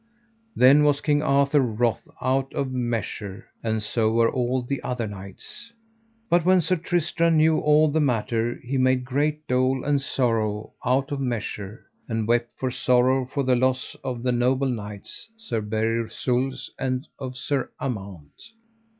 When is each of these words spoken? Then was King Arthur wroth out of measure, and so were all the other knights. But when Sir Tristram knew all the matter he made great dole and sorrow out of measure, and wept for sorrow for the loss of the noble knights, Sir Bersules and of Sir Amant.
Then 0.55 0.83
was 0.83 0.99
King 0.99 1.21
Arthur 1.21 1.59
wroth 1.59 2.07
out 2.23 2.51
of 2.55 2.71
measure, 2.71 3.45
and 3.61 3.83
so 3.83 4.09
were 4.11 4.31
all 4.31 4.63
the 4.63 4.81
other 4.83 5.05
knights. 5.05 5.71
But 6.27 6.43
when 6.43 6.59
Sir 6.59 6.75
Tristram 6.77 7.37
knew 7.37 7.59
all 7.59 7.87
the 7.87 7.99
matter 7.99 8.55
he 8.63 8.79
made 8.79 9.05
great 9.05 9.45
dole 9.47 9.83
and 9.85 10.01
sorrow 10.01 10.73
out 10.83 11.11
of 11.11 11.19
measure, 11.21 11.85
and 12.09 12.27
wept 12.27 12.51
for 12.57 12.71
sorrow 12.71 13.25
for 13.27 13.43
the 13.43 13.55
loss 13.55 13.95
of 14.03 14.23
the 14.23 14.31
noble 14.31 14.69
knights, 14.69 15.29
Sir 15.37 15.61
Bersules 15.61 16.71
and 16.79 17.07
of 17.19 17.37
Sir 17.37 17.69
Amant. 17.79 18.41